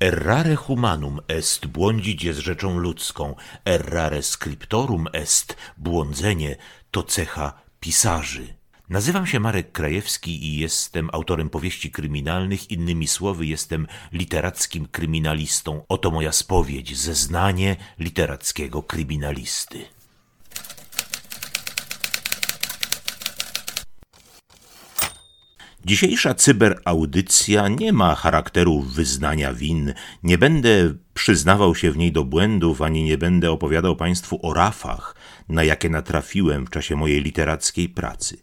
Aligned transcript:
Errare 0.00 0.56
humanum 0.56 1.20
est, 1.28 1.66
błądzić 1.66 2.24
jest 2.24 2.38
rzeczą 2.38 2.78
ludzką, 2.78 3.34
errare 3.64 4.22
scriptorum 4.22 5.06
est, 5.12 5.56
błądzenie 5.76 6.56
to 6.90 7.02
cecha 7.02 7.52
pisarzy. 7.80 8.54
Nazywam 8.88 9.26
się 9.26 9.40
Marek 9.40 9.72
Krajewski 9.72 10.46
i 10.46 10.58
jestem 10.58 11.10
autorem 11.12 11.50
powieści 11.50 11.90
kryminalnych, 11.90 12.70
innymi 12.70 13.08
słowy 13.08 13.46
jestem 13.46 13.86
literackim 14.12 14.86
kryminalistą. 14.86 15.84
Oto 15.88 16.10
moja 16.10 16.32
spowiedź, 16.32 16.98
zeznanie 16.98 17.76
literackiego 17.98 18.82
kryminalisty. 18.82 19.97
Dzisiejsza 25.88 26.34
cyberaudycja 26.34 27.68
nie 27.68 27.92
ma 27.92 28.14
charakteru 28.14 28.80
wyznania 28.80 29.54
win. 29.54 29.94
Nie 30.22 30.38
będę 30.38 30.94
przyznawał 31.14 31.74
się 31.74 31.92
w 31.92 31.96
niej 31.96 32.12
do 32.12 32.24
błędów, 32.24 32.82
ani 32.82 33.04
nie 33.04 33.18
będę 33.18 33.50
opowiadał 33.50 33.96
Państwu 33.96 34.38
o 34.42 34.54
rafach, 34.54 35.14
na 35.48 35.64
jakie 35.64 35.90
natrafiłem 35.90 36.66
w 36.66 36.70
czasie 36.70 36.96
mojej 36.96 37.22
literackiej 37.22 37.88
pracy. 37.88 38.36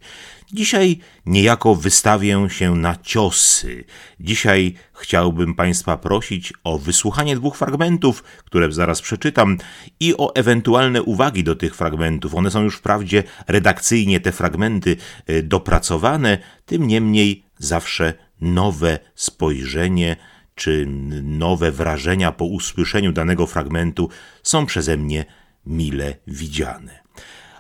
Dzisiaj 0.54 1.00
niejako 1.26 1.76
wystawię 1.76 2.48
się 2.50 2.76
na 2.76 2.96
ciosy. 2.96 3.84
Dzisiaj 4.20 4.74
chciałbym 4.94 5.56
Państwa 5.56 5.98
prosić 5.98 6.54
o 6.64 6.78
wysłuchanie 6.78 7.36
dwóch 7.36 7.58
fragmentów, 7.58 8.24
które 8.24 8.72
zaraz 8.72 9.02
przeczytam, 9.02 9.58
i 10.00 10.18
o 10.18 10.36
ewentualne 10.36 11.04
uwagi 11.04 11.44
do 11.44 11.56
tych 11.56 11.76
fragmentów. 11.76 12.36
One 12.36 12.52
są 12.52 12.64
już 12.64 12.78
wprawdzie 12.78 13.24
redakcyjnie 13.48 14.20
te 14.20 14.32
fragmenty 14.32 14.98
y, 15.30 15.44
dopracowane, 15.44 16.38
tym 16.66 16.88
niemniej 16.88 17.46
zawsze 17.60 18.14
nowe 18.42 19.00
spojrzenie 19.16 20.16
czy 20.56 20.86
nowe 21.24 21.72
wrażenia 21.72 22.32
po 22.32 22.46
usłyszeniu 22.46 23.12
danego 23.12 23.48
fragmentu 23.48 24.10
są 24.44 24.66
przeze 24.66 24.98
mnie 24.98 25.26
mile 25.66 26.16
widziane. 26.28 27.04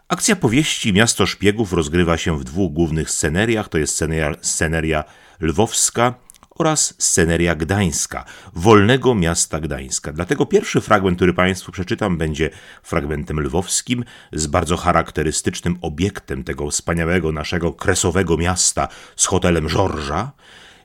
Akcja 0.08 0.36
powieści 0.36 0.94
Miasto 0.94 1.25
Szpiegów 1.25 1.73
rozgrywa 1.73 2.17
się 2.17 2.39
w 2.39 2.44
dwóch 2.44 2.73
głównych 2.73 3.11
sceneriach, 3.11 3.70
to 3.70 3.78
jest 3.78 3.95
sceneria, 3.95 4.36
sceneria 4.42 5.03
lwowska 5.39 6.14
oraz 6.56 6.94
sceneria 7.00 7.56
gdańska, 7.56 8.26
wolnego 8.53 9.16
miasta 9.16 9.59
Gdańska. 9.59 10.14
Dlatego 10.14 10.45
pierwszy 10.45 10.81
fragment, 10.81 11.17
który 11.17 11.33
Państwu 11.33 11.72
przeczytam, 11.72 12.17
będzie 12.17 12.50
fragmentem 12.83 13.39
lwowskim 13.39 14.03
z 14.33 14.48
bardzo 14.48 14.78
charakterystycznym 14.78 15.78
obiektem 15.81 16.44
tego 16.44 16.72
wspaniałego 16.72 17.31
naszego 17.31 17.73
kresowego 17.73 18.38
miasta 18.38 18.88
z 19.16 19.26
hotelem 19.26 19.70
Żorża, 19.70 20.31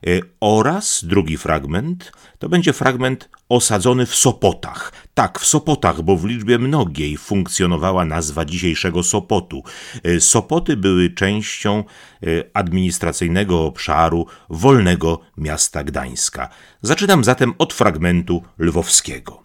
Y, 0.07 0.21
oraz 0.39 1.05
drugi 1.05 1.37
fragment 1.37 2.11
to 2.39 2.49
będzie 2.49 2.73
fragment 2.73 3.29
osadzony 3.49 4.05
w 4.05 4.15
Sopotach. 4.15 4.91
Tak, 5.13 5.39
w 5.39 5.45
Sopotach, 5.45 6.01
bo 6.01 6.17
w 6.17 6.25
liczbie 6.25 6.57
mnogiej 6.57 7.17
funkcjonowała 7.17 8.05
nazwa 8.05 8.45
dzisiejszego 8.45 9.03
Sopotu. 9.03 9.63
Y, 10.05 10.21
Sopoty 10.21 10.77
były 10.77 11.09
częścią 11.09 11.83
y, 12.23 12.49
administracyjnego 12.53 13.65
obszaru 13.65 14.25
wolnego 14.49 15.19
miasta 15.37 15.83
Gdańska. 15.83 16.49
Zaczynam 16.81 17.23
zatem 17.23 17.53
od 17.57 17.73
fragmentu 17.73 18.43
lwowskiego. 18.59 19.43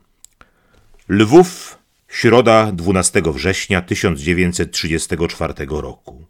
Lwów, 1.09 1.79
środa 2.09 2.73
12 2.73 3.23
września 3.25 3.83
1934 3.83 5.55
roku. 5.69 6.27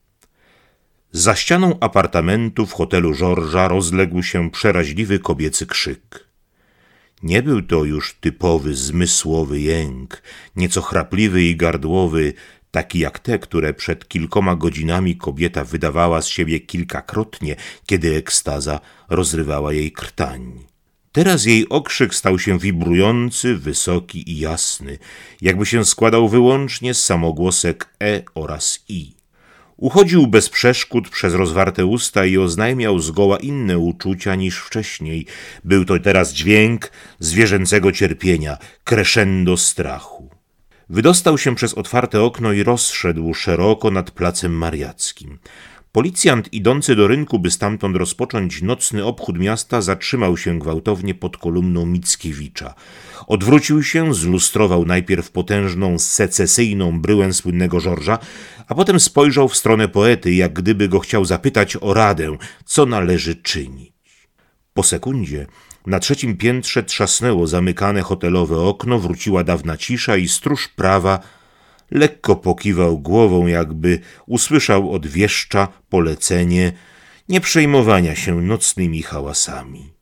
Za 1.12 1.34
ścianą 1.34 1.78
apartamentu 1.80 2.66
w 2.66 2.72
hotelu 2.72 3.14
Żorża 3.14 3.68
rozległ 3.68 4.22
się 4.22 4.50
przeraźliwy 4.50 5.18
kobiecy 5.18 5.66
krzyk. 5.66 6.25
Nie 7.26 7.42
był 7.42 7.62
to 7.62 7.84
już 7.84 8.14
typowy 8.20 8.74
zmysłowy 8.74 9.60
jęk, 9.60 10.22
nieco 10.56 10.82
chrapliwy 10.82 11.42
i 11.42 11.56
gardłowy, 11.56 12.32
taki 12.70 12.98
jak 12.98 13.18
te, 13.18 13.38
które 13.38 13.74
przed 13.74 14.08
kilkoma 14.08 14.56
godzinami 14.56 15.16
kobieta 15.16 15.64
wydawała 15.64 16.22
z 16.22 16.28
siebie 16.28 16.60
kilkakrotnie, 16.60 17.56
kiedy 17.86 18.16
ekstaza 18.16 18.80
rozrywała 19.08 19.72
jej 19.72 19.92
krtań. 19.92 20.64
Teraz 21.12 21.44
jej 21.44 21.68
okrzyk 21.68 22.14
stał 22.14 22.38
się 22.38 22.58
wibrujący, 22.58 23.56
wysoki 23.56 24.30
i 24.30 24.38
jasny, 24.38 24.98
jakby 25.40 25.66
się 25.66 25.84
składał 25.84 26.28
wyłącznie 26.28 26.94
z 26.94 27.04
samogłosek 27.04 27.88
e 28.02 28.22
oraz 28.34 28.84
i. 28.88 29.15
Uchodził 29.76 30.26
bez 30.26 30.48
przeszkód 30.48 31.08
przez 31.08 31.34
rozwarte 31.34 31.86
usta 31.86 32.26
i 32.26 32.38
oznajmiał 32.38 32.98
zgoła 32.98 33.38
inne 33.38 33.78
uczucia 33.78 34.34
niż 34.34 34.58
wcześniej. 34.58 35.26
Był 35.64 35.84
to 35.84 35.98
teraz 35.98 36.32
dźwięk 36.32 36.90
zwierzęcego 37.18 37.92
cierpienia, 37.92 38.58
crescendo 38.84 39.56
strachu. 39.56 40.30
Wydostał 40.88 41.38
się 41.38 41.54
przez 41.54 41.74
otwarte 41.74 42.22
okno 42.22 42.52
i 42.52 42.62
rozszedł 42.62 43.34
szeroko 43.34 43.90
nad 43.90 44.10
placem 44.10 44.52
mariackim. 44.52 45.38
Policjant 45.96 46.52
idący 46.52 46.96
do 46.96 47.06
rynku, 47.06 47.38
by 47.38 47.50
stamtąd 47.50 47.96
rozpocząć 47.96 48.62
nocny 48.62 49.04
obchód 49.04 49.38
miasta, 49.38 49.80
zatrzymał 49.80 50.36
się 50.36 50.58
gwałtownie 50.58 51.14
pod 51.14 51.36
kolumną 51.36 51.86
Mickiewicza. 51.86 52.74
Odwrócił 53.26 53.82
się, 53.82 54.14
zlustrował 54.14 54.84
najpierw 54.84 55.30
potężną, 55.30 55.98
secesyjną 55.98 57.00
bryłę 57.00 57.32
słynnego 57.32 57.80
Żorża, 57.80 58.18
a 58.68 58.74
potem 58.74 59.00
spojrzał 59.00 59.48
w 59.48 59.56
stronę 59.56 59.88
poety, 59.88 60.34
jak 60.34 60.52
gdyby 60.52 60.88
go 60.88 60.98
chciał 60.98 61.24
zapytać 61.24 61.76
o 61.80 61.94
radę, 61.94 62.36
co 62.64 62.86
należy 62.86 63.36
czynić. 63.36 63.92
Po 64.74 64.82
sekundzie 64.82 65.46
na 65.86 65.98
trzecim 65.98 66.36
piętrze 66.36 66.82
trzasnęło 66.82 67.46
zamykane 67.46 68.02
hotelowe 68.02 68.60
okno, 68.60 68.98
wróciła 68.98 69.44
dawna 69.44 69.76
cisza 69.76 70.16
i 70.16 70.28
stróż 70.28 70.68
prawa 70.68 71.20
lekko 71.90 72.36
pokiwał 72.36 72.98
głową, 72.98 73.46
jakby 73.46 73.98
usłyszał 74.26 74.92
od 74.92 75.06
wieszcza 75.06 75.68
polecenie 75.88 76.72
nie 77.28 77.40
przejmowania 77.40 78.14
się 78.14 78.42
nocnymi 78.42 79.02
hałasami. 79.02 79.92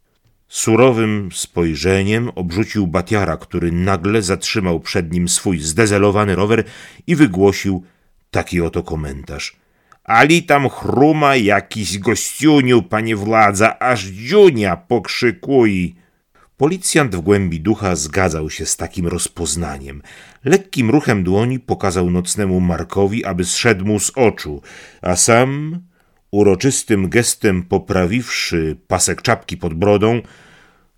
Surowym 0.49 1.28
spojrzeniem 1.33 2.31
obrzucił 2.34 2.87
Batiara, 2.87 3.37
który 3.37 3.73
nagle 3.73 4.23
zatrzymał 4.23 4.81
przed 4.81 5.12
nim 5.12 5.28
swój 5.28 5.59
zdezelowany 5.59 6.34
rower 6.34 6.65
i 7.06 7.17
wygłosił 7.17 7.84
taki 8.31 8.61
oto 8.61 8.83
komentarz. 8.83 9.56
Ali 10.05 10.43
tam 10.43 10.69
chruma 10.69 11.37
jakiś 11.37 11.99
gościuniu, 11.99 12.83
panie 12.83 13.17
władza, 13.17 13.78
aż 13.78 14.05
dziunia 14.05 14.77
pokrzykuje. 14.77 15.89
Policjant 16.56 17.16
w 17.16 17.20
głębi 17.20 17.60
ducha 17.60 17.97
zgadzał 17.97 18.50
się 18.50 18.66
z 18.66 18.76
takim 18.76 19.06
rozpoznaniem. 19.06 20.03
Lekkim 20.44 20.91
ruchem 20.91 21.25
dłoni 21.25 21.60
pokazał 21.60 22.10
nocnemu 22.10 22.60
Markowi, 22.60 23.25
aby 23.25 23.44
zszedł 23.44 23.84
mu 23.84 24.00
z 24.00 24.12
oczu, 24.15 24.62
a 25.03 25.16
sam, 25.16 25.81
uroczystym 26.31 27.09
gestem 27.09 27.62
poprawiwszy 27.62 28.76
pasek 28.87 29.22
czapki 29.22 29.56
pod 29.56 29.75
brodą, 29.75 30.22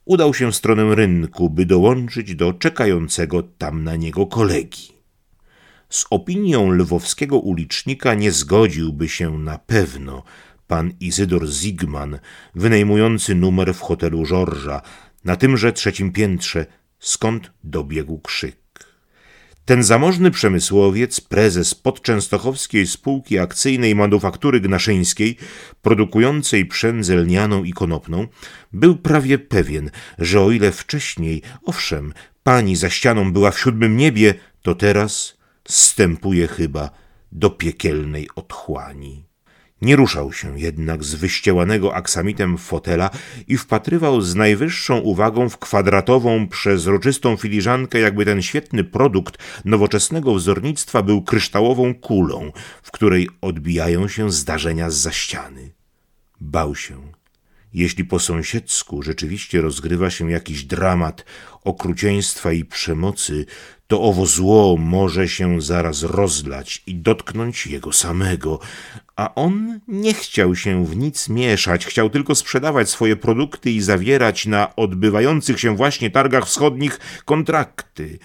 udał 0.05 0.35
się 0.35 0.53
w 0.53 0.57
stronę 0.57 0.95
rynku, 0.95 1.51
by 1.51 1.67
dołączyć 1.67 2.35
do 2.35 2.53
czekającego 2.53 3.43
tam 3.43 3.85
na 3.85 3.97
niego 3.97 4.27
kolegi. 4.27 4.93
Z 5.89 6.07
opinią 6.11 6.71
lwowskiego 6.71 7.39
ulicznika 7.39 8.15
nie 8.15 8.33
zgodziłby 8.33 9.09
się 9.09 9.39
na 9.39 9.59
pewno 9.59 10.23
pan 10.67 10.93
Izydor 11.01 11.47
Zigman, 11.47 12.19
wynajmujący 12.55 13.35
numer 13.35 13.75
w 13.75 13.81
hotelu 13.81 14.25
Żorża, 14.25 14.83
na 15.27 15.37
tymże 15.37 15.73
trzecim 15.73 16.13
piętrze, 16.13 16.67
skąd 16.99 17.51
dobiegł 17.65 18.19
krzyk. 18.19 18.57
Ten 19.65 19.83
zamożny 19.83 20.31
przemysłowiec, 20.31 21.21
prezes 21.21 21.75
podczęstochowskiej 21.75 22.87
spółki 22.87 23.39
akcyjnej 23.39 23.95
manufaktury 23.95 24.61
gnaszyńskiej, 24.61 25.37
produkującej 25.83 26.67
przędzę 26.67 27.17
lnianą 27.17 27.65
i 27.65 27.73
konopną, 27.73 28.27
był 28.73 28.97
prawie 28.97 29.39
pewien, 29.39 29.91
że 30.19 30.41
o 30.41 30.51
ile 30.51 30.73
wcześniej, 30.73 31.43
owszem, 31.65 32.13
pani 32.43 32.77
za 32.77 32.91
ścianą 32.91 33.33
była 33.33 33.51
w 33.51 33.61
siódmym 33.61 33.97
niebie, 33.97 34.35
to 34.63 34.75
teraz 34.75 35.37
stępuje 35.69 36.49
chyba 36.49 36.91
do 37.33 37.51
piekielnej 37.51 38.29
otchłani. 38.35 39.27
Nie 39.83 39.97
ruszał 39.97 40.33
się 40.33 40.61
jednak 40.61 41.05
z 41.05 41.15
wyściełanego 41.15 41.95
aksamitem 41.95 42.59
fotela 42.59 43.11
i 43.49 43.57
wpatrywał 43.57 44.21
z 44.21 44.35
najwyższą 44.35 44.99
uwagą 44.99 45.49
w 45.49 45.59
kwadratową, 45.59 46.49
przezroczystą 46.49 47.37
filiżankę, 47.37 47.99
jakby 47.99 48.25
ten 48.25 48.43
świetny 48.43 48.85
produkt 48.85 49.39
nowoczesnego 49.65 50.35
wzornictwa 50.35 51.03
był 51.03 51.23
kryształową 51.23 51.95
kulą, 51.95 52.53
w 52.83 52.91
której 52.91 53.29
odbijają 53.41 54.09
się 54.09 54.33
zdarzenia 54.33 54.91
z 54.91 54.97
za 54.97 55.13
ściany. 55.13 55.73
Bał 56.41 56.75
się. 56.75 57.13
Jeśli 57.73 58.05
po 58.05 58.19
sąsiedzku 58.19 59.03
rzeczywiście 59.03 59.61
rozgrywa 59.61 60.11
się 60.11 60.31
jakiś 60.31 60.65
dramat 60.65 61.25
okrucieństwa 61.65 62.53
i 62.53 62.65
przemocy, 62.65 63.47
to 63.87 64.03
owo 64.03 64.27
zło 64.27 64.77
może 64.77 65.29
się 65.29 65.61
zaraz 65.61 66.03
rozlać 66.03 66.83
i 66.87 66.95
dotknąć 66.95 67.67
jego 67.67 67.93
samego, 67.93 68.59
a 69.17 69.35
on 69.35 69.81
nie 69.89 70.15
chciał 70.15 70.57
się 70.57 70.85
w 70.85 70.97
nic 70.97 71.29
mieszać, 71.29 71.87
chciał 71.87 72.11
tylko 72.11 72.35
sprzedawać 72.35 72.91
swoje 72.91 73.17
produkty 73.17 73.71
i 73.71 73.81
zawierać 73.81 74.47
na 74.47 74.77
odbywających 74.77 75.61
się 75.61 75.77
właśnie 75.77 76.11
targach 76.11 76.47
wschodnich 76.47 77.01
kontrakty 77.25 78.19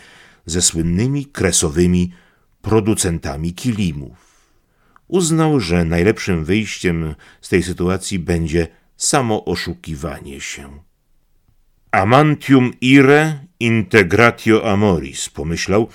ze 0.45 0.61
słynnymi 0.61 1.25
kresowymi 1.25 2.11
producentami 2.61 3.53
kilimów. 3.53 4.31
Uznał, 5.07 5.59
że 5.59 5.85
najlepszym 5.85 6.45
wyjściem 6.45 7.15
z 7.41 7.49
tej 7.49 7.63
sytuacji 7.63 8.19
będzie 8.19 8.67
samo 8.97 9.45
oszukiwanie 9.45 10.41
się. 10.41 10.79
Amantium 11.91 12.71
ire 12.81 13.39
integratio 13.65 14.71
amoris, 14.71 15.29
pomyślał, 15.29 15.87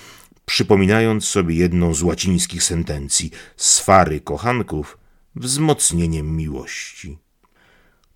przypominając 0.45 1.25
sobie 1.25 1.55
jedną 1.55 1.93
z 1.93 2.03
łacińskich 2.03 2.63
sentencji 2.63 3.31
swary 3.57 4.21
kochanków 4.21 4.97
wzmocnieniem 5.35 6.35
miłości. 6.37 7.17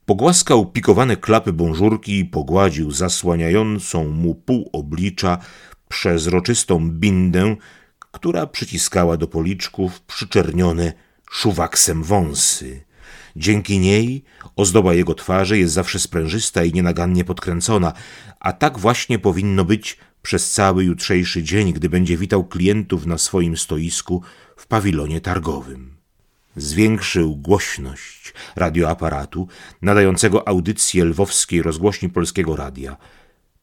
Pogłaskał 0.05 0.65
pikowane 0.65 1.17
klapy 1.17 1.53
bążurki 1.53 2.19
i 2.19 2.25
pogładził 2.25 2.91
zasłaniającą 2.91 4.07
mu 4.07 4.35
pół 4.35 4.69
oblicza 4.73 5.37
przezroczystą 5.89 6.89
bindę, 6.89 7.55
która 8.11 8.47
przyciskała 8.47 9.17
do 9.17 9.27
policzków 9.27 10.01
przyczernione 10.01 10.93
szuwaksem 11.31 12.03
wąsy. 12.03 12.83
Dzięki 13.35 13.79
niej 13.79 14.23
ozdoba 14.55 14.93
jego 14.93 15.13
twarzy 15.13 15.57
jest 15.57 15.73
zawsze 15.73 15.99
sprężysta 15.99 16.63
i 16.63 16.73
nienagannie 16.73 17.23
podkręcona, 17.23 17.93
a 18.39 18.53
tak 18.53 18.79
właśnie 18.79 19.19
powinno 19.19 19.65
być 19.65 19.97
przez 20.21 20.51
cały 20.51 20.83
jutrzejszy 20.83 21.43
dzień, 21.43 21.73
gdy 21.73 21.89
będzie 21.89 22.17
witał 22.17 22.43
klientów 22.43 23.05
na 23.05 23.17
swoim 23.17 23.57
stoisku 23.57 24.21
w 24.55 24.67
pawilonie 24.67 25.21
targowym. 25.21 25.95
Zwiększył 26.55 27.35
głośność 27.35 28.33
radioaparatu 28.55 29.47
nadającego 29.81 30.47
audycję 30.47 31.05
lwowskiej 31.05 31.61
rozgłośni 31.61 32.09
Polskiego 32.09 32.55
Radia. 32.55 32.97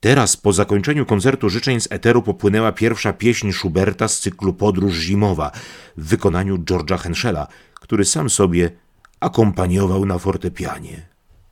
Teraz, 0.01 0.37
po 0.37 0.53
zakończeniu 0.53 1.07
koncertu 1.07 1.49
życzeń 1.49 1.81
z 1.81 1.93
eteru, 1.93 2.23
popłynęła 2.23 2.73
pierwsza 2.73 3.13
pieśń 3.13 3.53
Schuberta 3.53 4.09
z 4.09 4.21
cyklu 4.21 4.55
Podróż 4.55 4.95
Zimowa 4.95 5.51
w 5.97 6.09
wykonaniu 6.09 6.59
George'a 6.59 6.99
Henschela, 6.99 7.47
który 7.75 8.05
sam 8.05 8.31
sobie 8.31 8.71
akompaniował 9.21 10.07
na 10.07 10.19
fortepianie. 10.19 11.07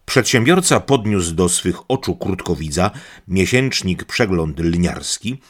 Przedsiębiorca 0.06 0.80
podniósł 0.80 1.34
do 1.34 1.48
swych 1.48 1.76
oczu 1.88 2.16
krótkowidza 2.16 2.90
miesięcznik 3.28 4.04
Przegląd 4.04 4.60
Lniarski 4.60 5.40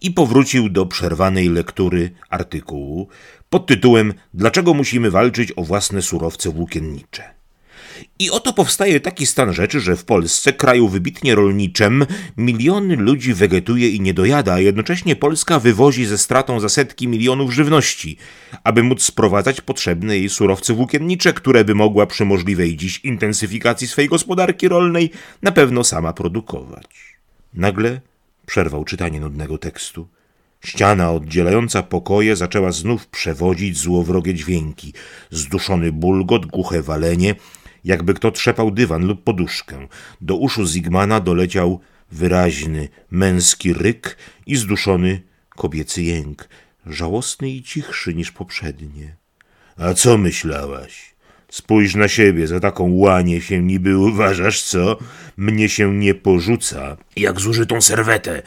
i 0.00 0.10
powrócił 0.10 0.68
do 0.68 0.86
przerwanej 0.86 1.48
lektury 1.48 2.10
artykułu 2.30 3.08
pod 3.50 3.66
tytułem 3.66 4.14
Dlaczego 4.34 4.74
musimy 4.74 5.10
walczyć 5.10 5.52
o 5.56 5.64
własne 5.64 6.02
surowce 6.02 6.50
włókiennicze? 6.50 7.39
I 8.20 8.30
oto 8.30 8.52
powstaje 8.52 9.00
taki 9.00 9.26
stan 9.26 9.52
rzeczy, 9.52 9.80
że 9.80 9.96
w 9.96 10.04
Polsce, 10.04 10.52
kraju 10.52 10.88
wybitnie 10.88 11.34
rolniczym, 11.34 12.06
miliony 12.36 12.96
ludzi 12.96 13.34
wegetuje 13.34 13.88
i 13.88 14.00
nie 14.00 14.14
dojada, 14.14 14.54
a 14.54 14.60
jednocześnie 14.60 15.16
Polska 15.16 15.58
wywozi 15.58 16.06
ze 16.06 16.18
stratą 16.18 16.60
za 16.60 16.68
setki 16.68 17.08
milionów 17.08 17.52
żywności, 17.52 18.16
aby 18.64 18.82
móc 18.82 19.02
sprowadzać 19.02 19.60
potrzebne 19.60 20.18
jej 20.18 20.28
surowce 20.28 20.74
włókiennicze, 20.74 21.32
które 21.32 21.64
by 21.64 21.74
mogła 21.74 22.06
przy 22.06 22.24
możliwej 22.24 22.76
dziś 22.76 23.00
intensyfikacji 23.04 23.88
swej 23.88 24.08
gospodarki 24.08 24.68
rolnej 24.68 25.10
na 25.42 25.52
pewno 25.52 25.84
sama 25.84 26.12
produkować. 26.12 26.86
Nagle 27.54 28.00
przerwał 28.46 28.84
czytanie 28.84 29.20
nudnego 29.20 29.58
tekstu. 29.58 30.08
Ściana 30.64 31.12
oddzielająca 31.12 31.82
pokoje 31.82 32.36
zaczęła 32.36 32.72
znów 32.72 33.06
przewodzić 33.06 33.78
złowrogie 33.78 34.34
dźwięki, 34.34 34.92
zduszony 35.30 35.92
bulgot, 35.92 36.46
głuche 36.46 36.82
walenie, 36.82 37.34
jakby 37.84 38.14
kto 38.14 38.30
trzepał 38.30 38.70
dywan 38.70 39.06
lub 39.06 39.24
poduszkę. 39.24 39.86
Do 40.20 40.36
uszu 40.36 40.66
Zigmana 40.66 41.20
doleciał 41.20 41.80
wyraźny, 42.12 42.88
męski 43.10 43.72
ryk 43.72 44.16
i 44.46 44.56
zduszony 44.56 45.22
kobiecy 45.48 46.02
jęk, 46.02 46.48
żałosny 46.86 47.50
i 47.50 47.62
cichszy 47.62 48.14
niż 48.14 48.30
poprzednie. 48.30 49.16
A 49.76 49.94
co 49.94 50.18
myślałaś? 50.18 51.14
Spójrz 51.50 51.94
na 51.94 52.08
siebie, 52.08 52.46
za 52.46 52.60
taką 52.60 52.92
łanie 52.92 53.40
się 53.40 53.62
niby 53.62 53.98
uważasz, 53.98 54.62
co? 54.62 54.98
Mnie 55.36 55.68
się 55.68 55.94
nie 55.94 56.14
porzuca, 56.14 56.96
jak 57.16 57.40
zużytą 57.40 57.80
serwetę. 57.80 58.42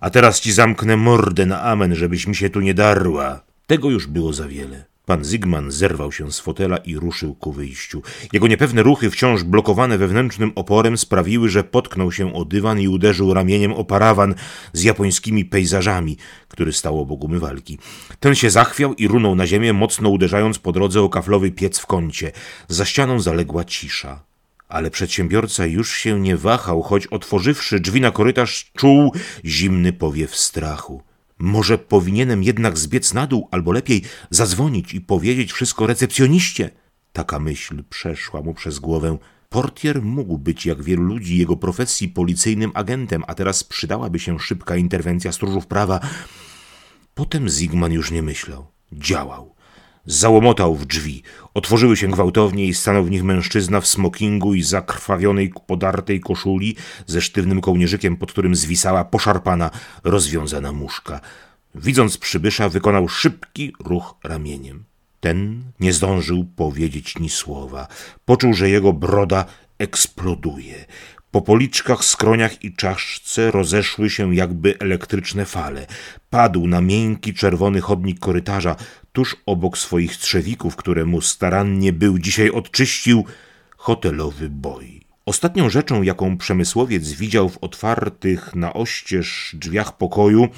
A 0.00 0.10
teraz 0.10 0.40
ci 0.40 0.52
zamknę 0.52 0.96
mordę 0.96 1.46
na 1.46 1.62
amen, 1.62 1.94
żebyś 1.94 2.26
mi 2.26 2.36
się 2.36 2.50
tu 2.50 2.60
nie 2.60 2.74
darła. 2.74 3.40
Tego 3.66 3.90
już 3.90 4.06
było 4.06 4.32
za 4.32 4.48
wiele. 4.48 4.87
Pan 5.08 5.24
Zygman 5.24 5.70
zerwał 5.70 6.12
się 6.12 6.32
z 6.32 6.40
fotela 6.40 6.76
i 6.76 6.96
ruszył 6.96 7.34
ku 7.34 7.52
wyjściu. 7.52 8.02
Jego 8.32 8.46
niepewne 8.46 8.82
ruchy, 8.82 9.10
wciąż 9.10 9.42
blokowane 9.42 9.98
wewnętrznym 9.98 10.52
oporem, 10.54 10.98
sprawiły, 10.98 11.48
że 11.48 11.64
potknął 11.64 12.12
się 12.12 12.34
o 12.34 12.44
dywan 12.44 12.80
i 12.80 12.88
uderzył 12.88 13.34
ramieniem 13.34 13.72
o 13.72 13.84
parawan 13.84 14.34
z 14.72 14.82
japońskimi 14.82 15.44
pejzażami, 15.44 16.16
który 16.48 16.72
stał 16.72 17.00
obok 17.00 17.24
umywalki. 17.24 17.78
Ten 18.20 18.34
się 18.34 18.50
zachwiał 18.50 18.94
i 18.94 19.08
runął 19.08 19.34
na 19.34 19.46
ziemię, 19.46 19.72
mocno 19.72 20.08
uderzając 20.08 20.58
po 20.58 20.72
drodze 20.72 21.02
o 21.02 21.08
kaflowy 21.08 21.50
piec 21.50 21.78
w 21.78 21.86
kącie. 21.86 22.32
Za 22.68 22.84
ścianą 22.84 23.20
zaległa 23.20 23.64
cisza. 23.64 24.24
Ale 24.68 24.90
przedsiębiorca 24.90 25.66
już 25.66 25.96
się 25.96 26.20
nie 26.20 26.36
wahał, 26.36 26.82
choć 26.82 27.06
otworzywszy 27.06 27.80
drzwi 27.80 28.00
na 28.00 28.10
korytarz, 28.10 28.70
czuł 28.76 29.12
zimny 29.44 29.92
powiew 29.92 30.36
strachu. 30.36 31.07
Może 31.38 31.78
powinienem 31.78 32.42
jednak 32.42 32.78
zbiec 32.78 33.14
na 33.14 33.26
dół, 33.26 33.48
albo 33.50 33.72
lepiej 33.72 34.02
zadzwonić 34.30 34.94
i 34.94 35.00
powiedzieć 35.00 35.52
wszystko 35.52 35.86
recepcjoniście? 35.86 36.70
Taka 37.12 37.38
myśl 37.38 37.82
przeszła 37.90 38.42
mu 38.42 38.54
przez 38.54 38.78
głowę. 38.78 39.18
Portier 39.48 40.02
mógł 40.02 40.38
być, 40.38 40.66
jak 40.66 40.82
wielu 40.82 41.02
ludzi 41.02 41.38
jego 41.38 41.56
profesji, 41.56 42.08
policyjnym 42.08 42.70
agentem, 42.74 43.24
a 43.26 43.34
teraz 43.34 43.64
przydałaby 43.64 44.18
się 44.18 44.38
szybka 44.38 44.76
interwencja 44.76 45.32
stróżów 45.32 45.66
prawa. 45.66 46.00
Potem 47.14 47.48
Zigman 47.48 47.92
już 47.92 48.10
nie 48.10 48.22
myślał. 48.22 48.66
Działał. 48.92 49.57
Załomotał 50.10 50.74
w 50.74 50.86
drzwi. 50.86 51.22
Otworzyły 51.54 51.96
się 51.96 52.08
gwałtownie 52.08 52.64
i 52.64 52.74
stanął 52.74 53.04
w 53.04 53.10
nich 53.10 53.24
mężczyzna 53.24 53.80
w 53.80 53.86
smokingu 53.86 54.54
i 54.54 54.62
zakrwawionej, 54.62 55.52
podartej 55.66 56.20
koszuli 56.20 56.76
ze 57.06 57.20
sztywnym 57.20 57.60
kołnierzykiem, 57.60 58.16
pod 58.16 58.32
którym 58.32 58.54
zwisała 58.54 59.04
poszarpana, 59.04 59.70
rozwiązana 60.04 60.72
muszka. 60.72 61.20
Widząc 61.74 62.18
przybysza, 62.18 62.68
wykonał 62.68 63.08
szybki 63.08 63.72
ruch 63.84 64.14
ramieniem. 64.24 64.84
Ten 65.20 65.62
nie 65.80 65.92
zdążył 65.92 66.44
powiedzieć 66.56 67.18
ni 67.18 67.30
słowa. 67.30 67.88
Poczuł, 68.24 68.54
że 68.54 68.70
jego 68.70 68.92
broda 68.92 69.44
eksploduje. 69.78 70.86
Po 71.30 71.42
policzkach, 71.42 72.04
skroniach 72.04 72.64
i 72.64 72.74
czaszce 72.74 73.50
rozeszły 73.50 74.10
się 74.10 74.34
jakby 74.34 74.78
elektryczne 74.78 75.44
fale. 75.44 75.86
Padł 76.30 76.66
na 76.66 76.80
miękki, 76.80 77.34
czerwony 77.34 77.80
chodnik 77.80 78.18
korytarza, 78.18 78.76
tuż 79.12 79.36
obok 79.46 79.78
swoich 79.78 80.16
trzewików, 80.16 80.76
które 80.76 81.04
mu 81.04 81.20
starannie 81.20 81.92
był 81.92 82.18
dzisiaj 82.18 82.50
odczyścił, 82.50 83.24
hotelowy 83.76 84.50
boj. 84.50 85.00
Ostatnią 85.26 85.70
rzeczą, 85.70 86.02
jaką 86.02 86.36
przemysłowiec 86.36 87.10
widział 87.10 87.48
w 87.48 87.58
otwartych 87.58 88.54
na 88.54 88.72
oścież 88.72 89.56
drzwiach 89.58 89.96
pokoju, 89.96 90.48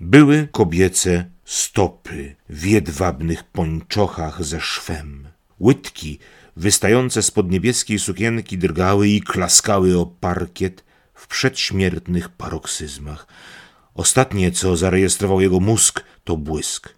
były 0.00 0.48
kobiece 0.52 1.24
stopy 1.44 2.36
w 2.48 2.64
jedwabnych 2.64 3.44
pończochach 3.44 4.44
ze 4.44 4.60
szwem. 4.60 5.28
Łydki 5.60 6.18
wystające 6.56 7.22
spod 7.22 7.50
niebieskiej 7.50 7.98
sukienki 7.98 8.58
drgały 8.58 9.08
i 9.08 9.22
klaskały 9.22 9.98
o 9.98 10.06
parkiet 10.06 10.84
w 11.14 11.26
przedśmiertnych 11.26 12.28
paroksyzmach. 12.28 13.26
Ostatnie, 13.94 14.52
co 14.52 14.76
zarejestrował 14.76 15.40
jego 15.40 15.60
mózg, 15.60 16.04
to 16.24 16.36
błysk. 16.36 16.94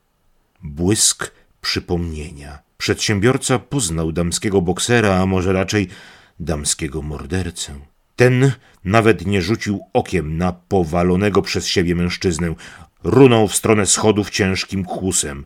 Błysk 0.62 1.32
przypomnienia. 1.61 2.59
Przedsiębiorca 2.78 3.59
poznał 3.59 4.12
damskiego 4.12 4.62
boksera, 4.62 5.21
a 5.21 5.26
może 5.26 5.52
raczej 5.52 5.88
damskiego 6.40 7.02
mordercę. 7.02 7.73
Ten 8.16 8.52
nawet 8.85 9.26
nie 9.26 9.42
rzucił 9.42 9.80
okiem 9.92 10.38
na 10.38 10.52
powalonego 10.52 11.42
przez 11.42 11.66
siebie 11.66 11.94
mężczyznę. 11.94 12.54
Runął 13.04 13.49
w 13.49 13.56
stronę 13.56 13.87
schodów 13.87 14.30
ciężkim 14.30 14.85
kłusem 14.85 15.44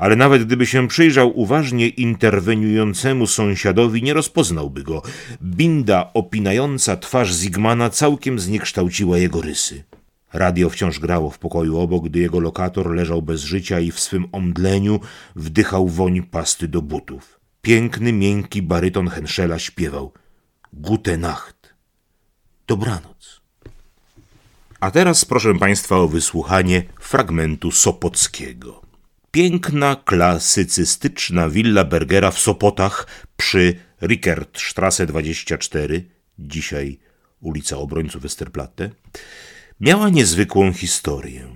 ale 0.00 0.16
nawet 0.16 0.44
gdyby 0.44 0.66
się 0.66 0.88
przyjrzał 0.88 1.38
uważnie 1.38 1.88
interweniującemu 1.88 3.26
sąsiadowi, 3.26 4.02
nie 4.02 4.14
rozpoznałby 4.14 4.82
go. 4.82 5.02
Binda 5.42 6.10
opinająca 6.14 6.96
twarz 6.96 7.32
Zigmana 7.32 7.90
całkiem 7.90 8.38
zniekształciła 8.38 9.18
jego 9.18 9.42
rysy. 9.42 9.84
Radio 10.32 10.70
wciąż 10.70 10.98
grało 10.98 11.30
w 11.30 11.38
pokoju 11.38 11.78
obok, 11.78 12.04
gdy 12.04 12.18
jego 12.18 12.40
lokator 12.40 12.90
leżał 12.94 13.22
bez 13.22 13.40
życia 13.40 13.80
i 13.80 13.90
w 13.90 14.00
swym 14.00 14.28
omdleniu 14.32 15.00
wdychał 15.36 15.88
woń 15.88 16.22
pasty 16.22 16.68
do 16.68 16.82
butów. 16.82 17.40
Piękny, 17.62 18.12
miękki 18.12 18.62
baryton 18.62 19.08
Henschela 19.08 19.58
śpiewał 19.58 20.12
Gute 20.72 21.16
Nacht. 21.16 21.74
Dobranoc. 22.66 23.40
A 24.80 24.90
teraz 24.90 25.24
proszę 25.24 25.54
Państwa 25.54 25.96
o 25.96 26.08
wysłuchanie 26.08 26.82
fragmentu 27.00 27.70
Sopockiego. 27.70 28.89
Piękna, 29.32 29.96
klasycystyczna 30.04 31.48
willa 31.48 31.84
Bergera 31.84 32.30
w 32.30 32.38
Sopotach 32.38 33.06
przy 33.36 33.74
Rickertstrasse 34.02 35.06
24, 35.06 36.04
dzisiaj 36.38 36.98
ulica 37.40 37.76
Obrońców 37.76 38.22
Westerplatte, 38.22 38.90
miała 39.80 40.08
niezwykłą 40.08 40.72
historię. 40.72 41.48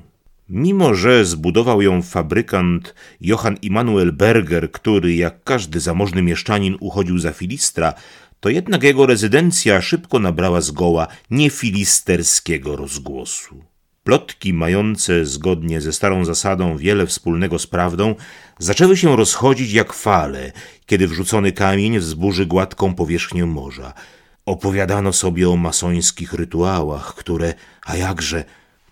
Mimo, 0.49 0.95
że 0.95 1.25
zbudował 1.25 1.83
ją 1.83 2.03
fabrykant 2.03 2.95
Johann 3.21 3.57
Immanuel 3.63 4.13
Berger, 4.13 4.71
który 4.73 5.15
jak 5.15 5.45
każdy 5.45 5.81
zamożny 5.81 6.23
mieszczanin 6.23 6.77
uchodził 6.81 7.19
za 7.19 7.33
filistra, 7.33 7.95
to 8.41 8.49
jednak 8.49 8.83
jego 8.83 9.07
rezydencja 9.07 9.83
szybko 9.83 10.19
nabrała 10.19 10.61
zgoła 10.61 11.07
niefilisterskiego 11.31 12.77
rozgłosu. 12.77 13.74
Plotki 14.05 14.53
mające 14.53 15.27
zgodnie 15.27 15.81
ze 15.81 15.93
starą 15.93 16.25
zasadą 16.25 16.77
wiele 16.77 17.07
wspólnego 17.07 17.59
z 17.59 17.67
prawdą 17.67 18.15
zaczęły 18.59 18.97
się 18.97 19.17
rozchodzić 19.17 19.73
jak 19.73 19.93
fale, 19.93 20.53
kiedy 20.87 21.09
wrzucony 21.09 21.53
kamień 21.53 21.99
wzburzy 21.99 22.47
gładką 22.47 22.95
powierzchnię 22.95 23.47
morza. 23.47 23.95
Opowiadano 24.47 25.13
sobie 25.13 25.49
o 25.49 25.57
masońskich 25.57 26.33
rytuałach, 26.33 27.15
które, 27.15 27.55
a 27.87 27.97
jakże, 27.97 28.45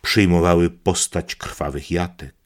przyjmowały 0.03 0.71
postać 0.71 1.37
krwawych 1.37 1.91
jatek 1.91 2.42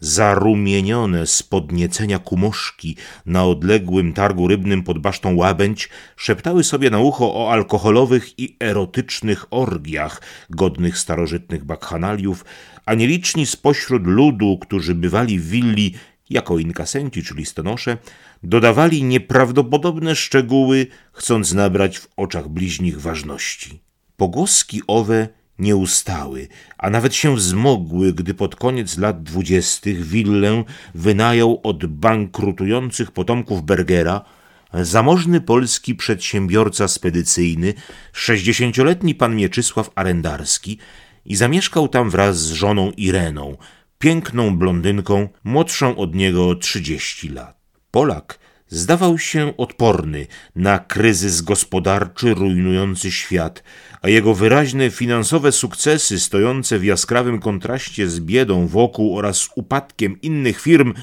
zarumienione 0.00 1.26
z 1.26 1.42
podniecenia 1.42 2.18
kumoszki 2.18 2.96
na 3.26 3.44
odległym 3.44 4.12
targu 4.12 4.48
rybnym 4.48 4.82
pod 4.82 4.98
basztą 4.98 5.36
Łabędź 5.36 5.88
szeptały 6.16 6.64
sobie 6.64 6.90
na 6.90 6.98
ucho 6.98 7.34
o 7.34 7.52
alkoholowych 7.52 8.38
i 8.38 8.56
erotycznych 8.60 9.46
orgiach 9.50 10.22
godnych 10.50 10.98
starożytnych 10.98 11.64
bakchanaliów, 11.64 12.44
a 12.86 12.94
nieliczni 12.94 13.46
spośród 13.46 14.06
ludu, 14.06 14.58
którzy 14.58 14.94
bywali 14.94 15.38
w 15.38 15.48
willi 15.48 15.94
jako 16.30 16.58
inkasenci 16.58 17.22
czy 17.22 17.34
listonosze, 17.34 17.98
dodawali 18.42 19.04
nieprawdopodobne 19.04 20.16
szczegóły, 20.16 20.86
chcąc 21.12 21.54
nabrać 21.54 21.98
w 21.98 22.08
oczach 22.16 22.48
bliźnich 22.48 23.00
ważności. 23.00 23.82
Pogłoski 24.16 24.82
owe 24.86 25.28
nie 25.58 25.76
ustały, 25.76 26.48
a 26.78 26.90
nawet 26.90 27.14
się 27.14 27.36
wzmogły, 27.36 28.12
gdy 28.12 28.34
pod 28.34 28.56
koniec 28.56 28.98
lat 28.98 29.22
dwudziestych 29.22 30.06
willę 30.06 30.64
wynajął 30.94 31.60
od 31.62 31.86
bankrutujących 31.86 33.10
potomków 33.10 33.62
Bergera 33.62 34.24
zamożny 34.72 35.40
polski 35.40 35.94
przedsiębiorca 35.94 36.88
spedycyjny, 36.88 37.74
sześćdziesięcioletni 38.12 39.14
pan 39.14 39.36
Mieczysław 39.36 39.90
Arendarski 39.94 40.78
i 41.24 41.36
zamieszkał 41.36 41.88
tam 41.88 42.10
wraz 42.10 42.40
z 42.40 42.50
żoną 42.50 42.90
Ireną, 42.90 43.56
piękną 43.98 44.58
blondynką, 44.58 45.28
młodszą 45.44 45.96
od 45.96 46.14
niego 46.14 46.54
trzydzieści 46.54 47.28
lat. 47.28 47.56
Polak 47.90 48.38
zdawał 48.68 49.18
się 49.18 49.56
odporny 49.56 50.26
na 50.56 50.78
kryzys 50.78 51.40
gospodarczy 51.40 52.34
rujnujący 52.34 53.10
świat, 53.12 53.62
a 54.02 54.08
jego 54.08 54.34
wyraźne 54.34 54.90
finansowe 54.90 55.52
sukcesy 55.52 56.20
stojące 56.20 56.78
w 56.78 56.84
jaskrawym 56.84 57.40
kontraście 57.40 58.08
z 58.08 58.20
biedą 58.20 58.66
wokół 58.66 59.18
oraz 59.18 59.48
upadkiem 59.54 60.20
innych 60.20 60.60
firm 60.60 60.94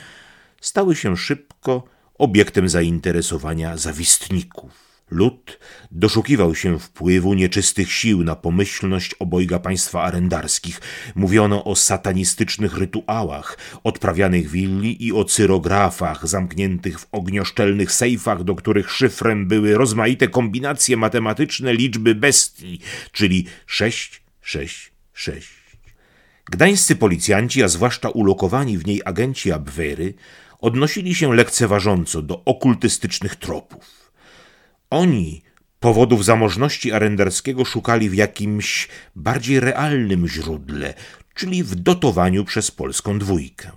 stały 0.62 0.96
się 0.96 1.18
szybko 1.18 1.84
obiektem 2.18 2.70
zainteresowania 2.70 3.78
zawistników. 3.78 4.93
Lud 5.14 5.60
doszukiwał 5.92 6.56
się 6.56 6.80
wpływu 6.80 7.34
nieczystych 7.34 7.92
sił 7.92 8.24
na 8.24 8.36
pomyślność 8.36 9.14
obojga 9.14 9.60
państwa 9.60 10.04
arendarskich. 10.04 10.82
Mówiono 11.16 11.64
o 11.64 11.76
satanistycznych 11.76 12.78
rytuałach 12.78 13.58
odprawianych 13.84 14.50
willi 14.50 15.06
i 15.06 15.12
o 15.12 15.26
cyrografach 15.26 16.28
zamkniętych 16.28 17.00
w 17.00 17.08
ognioszczelnych 17.12 17.92
sejfach, 17.92 18.44
do 18.44 18.56
których 18.56 18.92
szyfrem 18.92 19.48
były 19.48 19.78
rozmaite 19.78 20.28
kombinacje 20.28 20.98
matematyczne 20.98 21.74
liczby 21.74 22.16
bestii, 22.16 22.80
czyli 23.12 23.46
6, 23.66 24.24
6, 24.42 24.92
6. 25.14 25.50
Gdańscy 26.52 26.96
policjanci, 26.96 27.64
a 27.64 27.68
zwłaszcza 27.68 28.10
ulokowani 28.10 28.78
w 28.78 28.86
niej 28.86 29.02
agenci 29.06 29.52
Abwery, 29.52 30.14
odnosili 30.60 31.16
się 31.16 31.36
lekceważąco 31.36 32.22
do 32.22 32.46
okultystycznych 32.46 33.36
tropów. 33.36 34.03
Oni 34.94 35.42
powodów 35.80 36.26
zamożności 36.26 36.92
arendarskiego 36.92 37.66
szukali 37.66 38.10
w 38.10 38.14
jakimś 38.14 38.88
bardziej 39.16 39.60
realnym 39.60 40.28
źródle, 40.28 40.94
czyli 41.34 41.64
w 41.64 41.76
dotowaniu 41.76 42.46
przez 42.46 42.72
polską 42.72 43.20
dwójkę. 43.20 43.72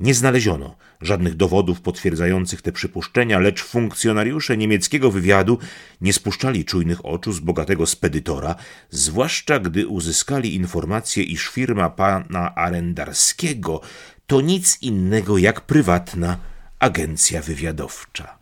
Nie 0.00 0.14
znaleziono 0.14 0.76
żadnych 1.00 1.34
dowodów 1.34 1.80
potwierdzających 1.80 2.62
te 2.62 2.72
przypuszczenia, 2.72 3.38
lecz 3.38 3.62
funkcjonariusze 3.62 4.56
niemieckiego 4.56 5.10
wywiadu 5.10 5.58
nie 6.00 6.12
spuszczali 6.12 6.64
czujnych 6.64 7.06
oczu 7.06 7.32
z 7.32 7.40
bogatego 7.40 7.86
spedytora, 7.86 8.54
zwłaszcza 8.90 9.58
gdy 9.58 9.86
uzyskali 9.86 10.54
informację, 10.54 11.22
iż 11.22 11.48
firma 11.48 11.90
pana 11.90 12.54
Arendarskiego 12.54 13.80
to 14.26 14.40
nic 14.40 14.82
innego 14.82 15.38
jak 15.38 15.60
prywatna 15.60 16.38
agencja 16.78 17.42
wywiadowcza. 17.42 18.38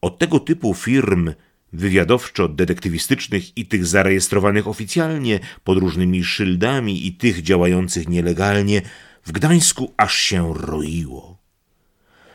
Od 0.00 0.18
tego 0.18 0.40
typu 0.40 0.74
firm 0.74 1.32
wywiadowczo-detektywistycznych 1.72 3.56
i 3.56 3.66
tych 3.66 3.86
zarejestrowanych 3.86 4.68
oficjalnie 4.68 5.40
pod 5.64 5.78
różnymi 5.78 6.24
szyldami 6.24 7.06
i 7.06 7.12
tych 7.12 7.42
działających 7.42 8.08
nielegalnie, 8.08 8.82
w 9.24 9.32
Gdańsku 9.32 9.94
aż 9.96 10.16
się 10.16 10.54
roiło. 10.54 11.38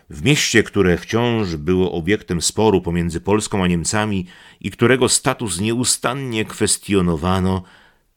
W 0.10 0.24
mieście, 0.24 0.64
które 0.64 0.98
wciąż 0.98 1.56
było 1.56 1.92
obiektem 1.92 2.42
sporu 2.42 2.82
pomiędzy 2.82 3.22
Polską 3.22 3.64
a 3.64 3.68
Niemcami 3.68 4.26
i 4.62 4.72
którego 4.72 5.10
status 5.10 5.60
nieustannie 5.60 6.46
kwestionowano, 6.46 7.64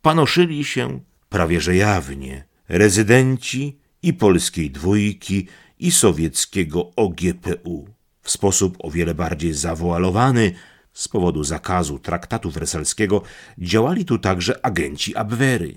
panoszyli 0.02 0.64
się 0.64 1.00
prawie 1.28 1.60
że 1.60 1.76
jawnie 1.76 2.44
rezydenci 2.68 3.78
i 4.02 4.12
polskiej 4.12 4.70
dwójki 4.70 5.46
i 5.78 5.90
sowieckiego 5.90 6.90
OGPU 6.96 7.88
w 8.22 8.30
sposób 8.30 8.76
o 8.78 8.90
wiele 8.90 9.14
bardziej 9.14 9.52
zawoalowany, 9.52 10.52
z 10.96 11.08
powodu 11.08 11.44
zakazu 11.44 11.98
traktatu 11.98 12.50
wersalskiego 12.50 13.22
działali 13.58 14.04
tu 14.04 14.18
także 14.18 14.66
agenci 14.66 15.16
Abwery. 15.16 15.74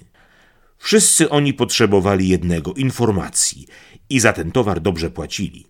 Wszyscy 0.77 1.29
oni 1.29 1.53
potrzebowali 1.53 2.29
jednego 2.29 2.73
informacji 2.73 3.67
i 4.09 4.19
za 4.19 4.33
ten 4.33 4.51
towar 4.51 4.81
dobrze 4.81 5.09
płacili. 5.11 5.67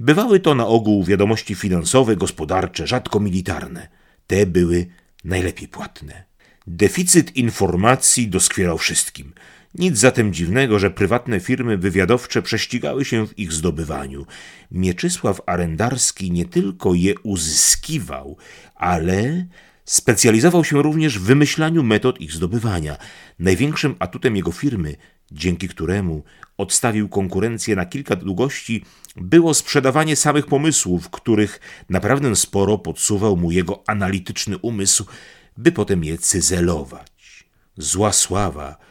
Bywały 0.00 0.40
to 0.40 0.54
na 0.54 0.66
ogół 0.66 1.04
wiadomości 1.04 1.54
finansowe, 1.54 2.16
gospodarcze, 2.16 2.86
rzadko 2.86 3.20
militarne. 3.20 3.88
Te 4.26 4.46
były 4.46 4.86
najlepiej 5.24 5.68
płatne. 5.68 6.24
Deficyt 6.66 7.36
informacji 7.36 8.28
doskwierał 8.28 8.78
wszystkim. 8.78 9.32
Nic 9.78 9.98
zatem 9.98 10.32
dziwnego, 10.32 10.78
że 10.78 10.90
prywatne 10.90 11.40
firmy 11.40 11.78
wywiadowcze 11.78 12.42
prześcigały 12.42 13.04
się 13.04 13.26
w 13.26 13.38
ich 13.38 13.52
zdobywaniu. 13.52 14.26
Mieczysław 14.70 15.40
Arendarski 15.46 16.30
nie 16.30 16.44
tylko 16.44 16.94
je 16.94 17.14
uzyskiwał, 17.22 18.36
ale 18.74 19.46
specjalizował 19.84 20.64
się 20.64 20.82
również 20.82 21.18
w 21.18 21.22
wymyślaniu 21.22 21.82
metod 21.82 22.20
ich 22.20 22.32
zdobywania. 22.32 22.96
Największym 23.38 23.96
atutem 23.98 24.36
jego 24.36 24.52
firmy, 24.52 24.96
dzięki 25.32 25.68
któremu 25.68 26.24
odstawił 26.56 27.08
konkurencję 27.08 27.76
na 27.76 27.86
kilka 27.86 28.16
długości, 28.16 28.84
było 29.16 29.54
sprzedawanie 29.54 30.16
samych 30.16 30.46
pomysłów, 30.46 31.10
których 31.10 31.60
naprawdę 31.90 32.36
sporo 32.36 32.78
podsuwał 32.78 33.36
mu 33.36 33.50
jego 33.50 33.82
analityczny 33.86 34.58
umysł, 34.58 35.06
by 35.56 35.72
potem 35.72 36.04
je 36.04 36.18
cyzelować. 36.18 37.46
Zła 37.76 38.12
sława 38.12 38.85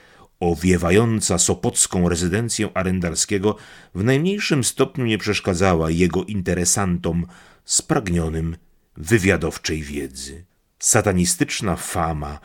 owiewająca 0.51 1.37
sopocką 1.37 2.09
rezydencję 2.09 2.69
arendarskiego 2.73 3.55
w 3.95 4.03
najmniejszym 4.03 4.63
stopniu 4.63 5.05
nie 5.05 5.17
przeszkadzała 5.17 5.91
jego 5.91 6.23
interesantom 6.23 7.25
spragnionym 7.65 8.57
wywiadowczej 8.97 9.83
wiedzy. 9.83 10.45
Satanistyczna 10.79 11.75
fama 11.75 12.39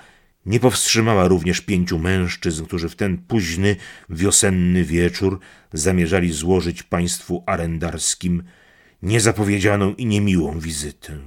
nie 0.47 0.61
powstrzymała 0.61 1.29
również 1.29 1.61
pięciu 1.61 1.99
mężczyzn, 1.99 2.65
którzy 2.65 2.89
w 2.89 2.97
ten 2.97 3.19
późny, 3.19 3.77
wiosenny 4.11 4.85
wieczór 4.85 5.41
zamierzali 5.73 6.33
złożyć 6.33 6.83
państwu 6.83 7.45
arendarskim 7.47 8.43
niezapowiedzianą 9.03 9.95
i 9.95 10.07
niemiłą 10.07 10.59
wizytę. 10.59 11.19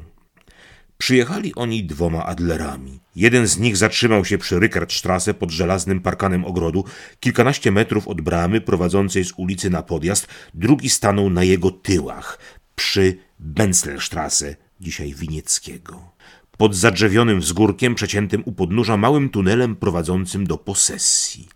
Przyjechali 0.97 1.55
oni 1.55 1.83
dwoma 1.83 2.25
Adlerami. 2.25 2.99
Jeden 3.15 3.47
z 3.47 3.57
nich 3.57 3.77
zatrzymał 3.77 4.25
się 4.25 4.37
przy 4.37 4.59
Rickertstrasse 4.59 5.33
pod 5.33 5.51
żelaznym 5.51 6.01
parkanem 6.01 6.45
ogrodu, 6.45 6.85
kilkanaście 7.19 7.71
metrów 7.71 8.07
od 8.07 8.21
bramy 8.21 8.61
prowadzącej 8.61 9.25
z 9.25 9.33
ulicy 9.37 9.69
na 9.69 9.83
podjazd, 9.83 10.27
drugi 10.53 10.89
stanął 10.89 11.29
na 11.29 11.43
jego 11.43 11.71
tyłach, 11.71 12.39
przy 12.75 13.17
Benzelstrasse, 13.39 14.55
dzisiaj 14.81 15.13
Winieckiego. 15.13 16.13
pod 16.57 16.75
zadrzewionym 16.75 17.39
wzgórkiem 17.39 17.95
przeciętym 17.95 18.43
u 18.45 18.51
podnóża 18.51 18.97
małym 18.97 19.29
tunelem 19.29 19.75
prowadzącym 19.75 20.47
do 20.47 20.57
posesji. 20.57 21.47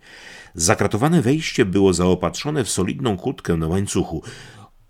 Zakratowane 0.56 1.22
wejście 1.22 1.66
było 1.66 1.94
zaopatrzone 1.94 2.64
w 2.64 2.70
solidną 2.70 3.18
kłódkę 3.18 3.58
na 3.58 3.68
łańcuchu. 3.68 4.24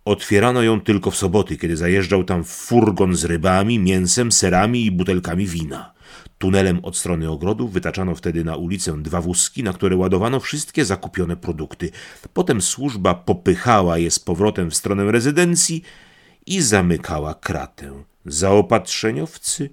Otwierano 0.07 0.61
ją 0.61 0.81
tylko 0.81 1.11
w 1.11 1.17
soboty, 1.17 1.57
kiedy 1.57 1.77
zajeżdżał 1.77 2.23
tam 2.23 2.43
furgon 2.43 3.15
z 3.15 3.25
rybami, 3.25 3.79
mięsem, 3.79 4.31
serami 4.31 4.85
i 4.85 4.91
butelkami 4.91 5.47
wina. 5.47 5.93
Tunelem 6.37 6.79
od 6.85 6.97
strony 6.97 7.29
ogrodu 7.29 7.67
wytaczano 7.67 8.15
wtedy 8.15 8.43
na 8.43 8.55
ulicę 8.55 9.03
dwa 9.03 9.21
wózki, 9.21 9.63
na 9.63 9.73
które 9.73 9.95
ładowano 9.95 10.39
wszystkie 10.39 10.85
zakupione 10.85 11.35
produkty. 11.35 11.91
Potem 12.33 12.61
służba 12.61 13.15
popychała 13.15 13.97
je 13.97 14.11
z 14.11 14.19
powrotem 14.19 14.71
w 14.71 14.75
stronę 14.75 15.11
rezydencji 15.11 15.83
i 16.45 16.61
zamykała 16.61 17.33
kratę. 17.33 18.03
Zaopatrzeniowcy 18.25 19.69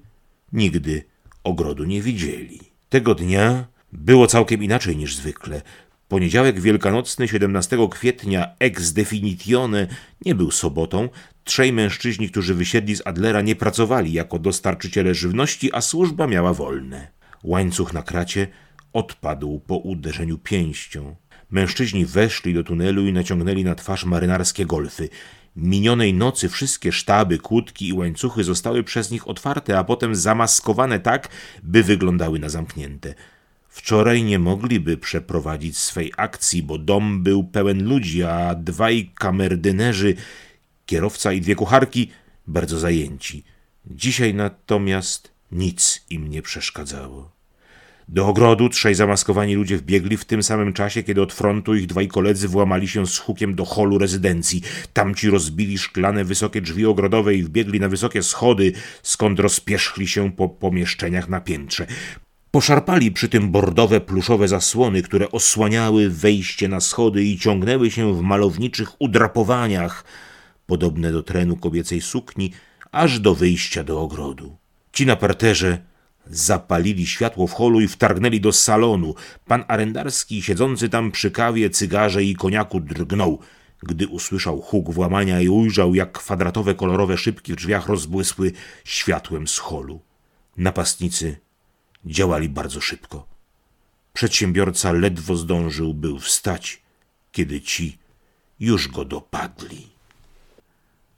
nigdy 0.53 1.05
ogrodu 1.45 1.85
nie 1.85 2.03
widzieli. 2.03 2.61
Tego 2.88 3.14
dnia 3.14 3.67
było 3.93 4.26
całkiem 4.26 4.62
inaczej 4.62 4.97
niż 4.97 5.17
zwykle. 5.17 5.62
Poniedziałek 6.09 6.61
wielkanocny 6.61 7.29
17 7.29 7.79
kwietnia 7.91 8.47
ex 8.59 8.93
definitione 8.93 9.87
nie 10.25 10.35
był 10.35 10.51
sobotą. 10.51 11.09
Trzej 11.45 11.73
mężczyźni, 11.73 12.31
którzy 12.31 12.55
wysiedli 12.55 12.97
z 12.97 13.07
Adlera, 13.07 13.41
nie 13.41 13.57
pracowali 13.57 14.13
jako 14.13 14.39
dostarczyciele 14.39 15.15
żywności, 15.15 15.73
a 15.73 15.81
służba 15.81 16.27
miała 16.27 16.55
wolne. 16.55 17.09
Łańcuch 17.45 17.93
na 17.93 18.03
kracie 18.03 18.47
odpadł 18.93 19.61
po 19.67 19.77
uderzeniu 19.77 20.39
pięścią. 20.39 21.17
Mężczyźni 21.51 22.07
weszli 22.07 22.55
do 22.55 22.65
tunelu 22.65 23.07
i 23.07 23.13
naciągnęli 23.13 23.65
na 23.65 23.75
twarz 23.75 24.05
marynarskie 24.05 24.67
golfy. 24.67 25.09
Minionej 25.57 26.15
nocy 26.15 26.49
wszystkie 26.49 26.93
sztaby, 26.93 27.39
kłódki 27.39 27.89
i 27.89 27.93
łańcuchy 27.93 28.45
zostały 28.45 28.85
przez 28.85 29.11
nich 29.11 29.29
otwarte, 29.29 29.79
a 29.79 29.85
potem 29.85 30.15
zamaskowane 30.15 31.01
tak, 31.01 31.29
by 31.63 31.83
wyglądały 31.83 32.39
na 32.39 32.49
zamknięte. 32.49 33.15
Wczoraj 33.75 34.23
nie 34.23 34.38
mogliby 34.38 34.97
przeprowadzić 34.97 35.78
swej 35.78 36.12
akcji, 36.16 36.62
bo 36.62 36.78
dom 36.78 37.23
był 37.23 37.45
pełen 37.45 37.85
ludzi, 37.85 38.23
a 38.23 38.54
dwaj 38.54 39.11
kamerdynerzy, 39.14 40.14
kierowca 40.87 41.33
i 41.33 41.40
dwie 41.40 41.54
kucharki, 41.54 42.11
bardzo 42.47 42.78
zajęci. 42.78 43.45
Dzisiaj 43.87 44.35
natomiast 44.35 45.31
nic 45.52 46.04
im 46.11 46.31
nie 46.31 46.43
przeszkadzało. 46.43 47.31
Do 48.09 48.26
ogrodu 48.26 48.69
trzej 48.69 48.95
zamaskowani 48.95 49.54
ludzie 49.54 49.76
wbiegli 49.76 50.16
w 50.16 50.25
tym 50.25 50.43
samym 50.43 50.73
czasie, 50.73 51.02
kiedy 51.02 51.23
od 51.23 51.33
frontu 51.33 51.75
ich 51.75 51.87
dwaj 51.87 52.09
koledzy 52.09 52.49
włamali 52.49 52.88
się 52.88 53.07
z 53.07 53.19
hukiem 53.19 53.54
do 53.54 53.64
holu 53.64 53.99
rezydencji. 53.99 54.62
Tamci 54.93 55.31
rozbili 55.31 55.78
szklane 55.78 56.25
wysokie 56.25 56.61
drzwi 56.61 56.87
ogrodowe 56.87 57.35
i 57.35 57.43
wbiegli 57.43 57.81
na 57.81 57.88
wysokie 57.88 58.23
schody, 58.23 58.73
skąd 59.02 59.40
rozpierzchli 59.40 60.09
się 60.09 60.33
po 60.33 60.49
pomieszczeniach 60.49 61.28
na 61.28 61.40
piętrze. 61.40 61.87
Poszarpali 62.55 63.13
przy 63.13 63.29
tym 63.29 63.51
bordowe 63.51 64.01
pluszowe 64.01 64.49
zasłony, 64.49 65.03
które 65.03 65.31
osłaniały 65.31 66.11
wejście 66.11 66.69
na 66.69 66.81
schody 66.81 67.25
i 67.25 67.39
ciągnęły 67.39 67.91
się 67.91 68.15
w 68.15 68.21
malowniczych 68.21 69.03
udrapowaniach, 69.03 70.05
podobne 70.67 71.13
do 71.13 71.23
trenu 71.23 71.57
kobiecej 71.57 72.01
sukni, 72.01 72.53
aż 72.93 73.21
do 73.21 73.35
wyjścia 73.35 73.85
do 73.85 74.01
ogrodu. 74.01 74.57
Ci 74.93 75.07
na 75.07 75.17
parterze 75.17 75.79
zapalili 76.27 77.07
światło 77.07 77.47
w 77.47 77.53
holu 77.53 77.81
i 77.81 77.89
wtargnęli 77.89 78.41
do 78.41 78.53
salonu. 78.53 79.15
Pan 79.47 79.65
Arendarski, 79.69 80.43
siedzący 80.43 80.89
tam 80.89 81.11
przy 81.11 81.31
kawie, 81.31 81.71
cygarze 81.71 82.25
i 82.25 82.35
koniaku, 82.35 82.81
drgnął, 82.81 83.39
gdy 83.83 84.09
usłyszał 84.09 84.61
huk 84.61 84.91
włamania 84.91 85.41
i 85.41 85.49
ujrzał, 85.49 85.95
jak 85.95 86.13
kwadratowe 86.13 86.75
kolorowe 86.75 87.19
szybki 87.19 87.53
w 87.53 87.57
drzwiach 87.57 87.87
rozbłysły 87.89 88.53
światłem 88.85 89.49
z 89.49 89.59
holu. 89.59 90.01
Napastnicy 90.57 91.44
działali 92.07 92.49
bardzo 92.49 92.81
szybko. 92.81 93.27
Przedsiębiorca 94.13 94.93
ledwo 94.93 95.37
zdążył 95.37 95.95
był 95.95 96.19
wstać, 96.19 96.83
kiedy 97.33 97.61
ci 97.61 97.99
już 98.61 98.89
go 98.89 99.05
dopadli. 99.05 99.87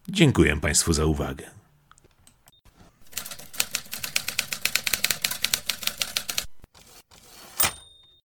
Dziękuję 0.09 0.57
Państwu 0.57 0.93
za 0.93 1.05
uwagę. 1.05 1.55